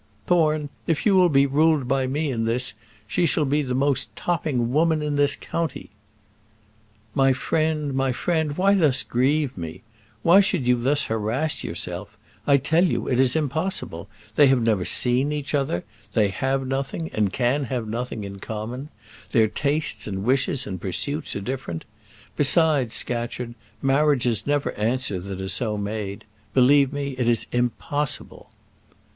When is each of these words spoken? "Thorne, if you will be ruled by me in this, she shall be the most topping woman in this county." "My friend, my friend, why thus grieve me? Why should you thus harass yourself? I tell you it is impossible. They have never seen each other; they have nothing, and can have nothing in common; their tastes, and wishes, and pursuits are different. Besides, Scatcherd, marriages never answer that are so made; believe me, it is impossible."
"Thorne, 0.25 0.69
if 0.87 1.05
you 1.05 1.15
will 1.15 1.29
be 1.29 1.45
ruled 1.45 1.87
by 1.87 2.07
me 2.07 2.31
in 2.31 2.45
this, 2.45 2.73
she 3.05 3.27
shall 3.27 3.45
be 3.45 3.61
the 3.61 3.75
most 3.75 4.09
topping 4.15 4.71
woman 4.73 5.03
in 5.03 5.15
this 5.15 5.35
county." 5.35 5.91
"My 7.13 7.33
friend, 7.33 7.93
my 7.93 8.11
friend, 8.11 8.57
why 8.57 8.73
thus 8.73 9.03
grieve 9.03 9.55
me? 9.55 9.83
Why 10.23 10.39
should 10.41 10.65
you 10.65 10.77
thus 10.77 11.03
harass 11.05 11.63
yourself? 11.63 12.17
I 12.47 12.57
tell 12.57 12.83
you 12.83 13.07
it 13.07 13.19
is 13.19 13.35
impossible. 13.35 14.09
They 14.37 14.47
have 14.47 14.63
never 14.63 14.85
seen 14.85 15.31
each 15.31 15.53
other; 15.53 15.83
they 16.13 16.29
have 16.29 16.65
nothing, 16.65 17.11
and 17.13 17.31
can 17.31 17.65
have 17.65 17.87
nothing 17.87 18.23
in 18.23 18.39
common; 18.39 18.89
their 19.33 19.47
tastes, 19.47 20.07
and 20.07 20.23
wishes, 20.23 20.65
and 20.65 20.81
pursuits 20.81 21.35
are 21.35 21.41
different. 21.41 21.85
Besides, 22.35 22.95
Scatcherd, 22.95 23.53
marriages 23.83 24.47
never 24.47 24.71
answer 24.71 25.19
that 25.19 25.39
are 25.39 25.47
so 25.47 25.77
made; 25.77 26.25
believe 26.55 26.91
me, 26.91 27.09
it 27.19 27.27
is 27.29 27.45
impossible." 27.51 28.49